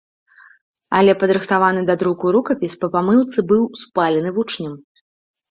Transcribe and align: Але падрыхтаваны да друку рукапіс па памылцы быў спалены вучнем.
Але 0.99 1.11
падрыхтаваны 1.23 1.81
да 1.89 1.97
друку 2.05 2.25
рукапіс 2.37 2.73
па 2.85 2.91
памылцы 2.97 3.39
быў 3.53 3.63
спалены 3.83 4.29
вучнем. 4.41 4.73